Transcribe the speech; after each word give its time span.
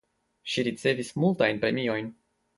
Ŝi 0.53 0.63
ricevis 0.67 1.13
multajn 1.25 1.63
premiojn. 1.67 2.11